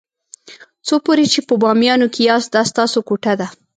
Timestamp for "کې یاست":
2.13-2.49